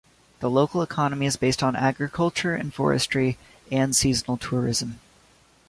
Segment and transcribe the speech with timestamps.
[0.39, 3.37] The local economy is based on agriculture and forestry,
[3.71, 4.99] and seasonal tourism.